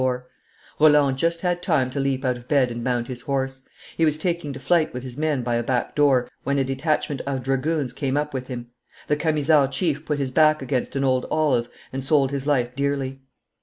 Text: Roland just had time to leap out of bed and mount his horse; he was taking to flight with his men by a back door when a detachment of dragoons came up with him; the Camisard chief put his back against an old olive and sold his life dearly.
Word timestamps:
Roland 0.79 1.19
just 1.19 1.41
had 1.41 1.61
time 1.61 1.91
to 1.91 1.99
leap 1.99 2.25
out 2.25 2.35
of 2.35 2.47
bed 2.47 2.71
and 2.71 2.83
mount 2.83 3.07
his 3.07 3.21
horse; 3.21 3.61
he 3.95 4.03
was 4.03 4.17
taking 4.17 4.51
to 4.51 4.59
flight 4.59 4.91
with 4.95 5.03
his 5.03 5.15
men 5.15 5.43
by 5.43 5.53
a 5.53 5.61
back 5.61 5.93
door 5.93 6.27
when 6.43 6.57
a 6.57 6.63
detachment 6.63 7.21
of 7.27 7.43
dragoons 7.43 7.93
came 7.93 8.17
up 8.17 8.33
with 8.33 8.47
him; 8.47 8.65
the 9.05 9.15
Camisard 9.15 9.71
chief 9.71 10.03
put 10.03 10.17
his 10.17 10.31
back 10.31 10.59
against 10.59 10.95
an 10.95 11.03
old 11.03 11.27
olive 11.29 11.69
and 11.93 12.03
sold 12.03 12.31
his 12.31 12.47
life 12.47 12.75
dearly. 12.75 13.21